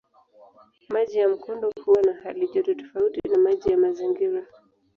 Maji 0.89 1.17
ya 1.19 1.29
mkondo 1.29 1.71
huwa 1.85 2.01
na 2.01 2.13
halijoto 2.13 2.73
tofauti 2.73 3.21
na 3.29 3.37
maji 3.37 3.69
ya 3.71 3.77
mazingira. 3.77 4.45